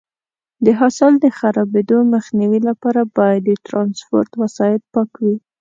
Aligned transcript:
د 0.65 0.67
حاصل 0.79 1.13
د 1.19 1.25
خرابېدو 1.37 1.97
مخنیوي 2.13 2.59
لپاره 2.69 3.01
باید 3.17 3.41
د 3.45 3.51
ټرانسپورټ 3.65 4.29
وسایط 4.41 4.81
پاک 4.93 5.11
وي. 5.23 5.35